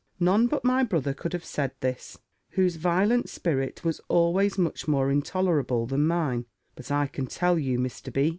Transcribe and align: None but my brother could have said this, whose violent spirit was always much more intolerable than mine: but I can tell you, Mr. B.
None 0.19 0.47
but 0.47 0.65
my 0.65 0.83
brother 0.83 1.13
could 1.13 1.31
have 1.31 1.45
said 1.45 1.73
this, 1.79 2.17
whose 2.57 2.77
violent 2.77 3.29
spirit 3.29 3.83
was 3.83 4.01
always 4.07 4.57
much 4.57 4.87
more 4.87 5.11
intolerable 5.11 5.85
than 5.85 6.07
mine: 6.07 6.47
but 6.73 6.89
I 6.91 7.05
can 7.05 7.27
tell 7.27 7.59
you, 7.59 7.77
Mr. 7.77 8.11
B. 8.11 8.29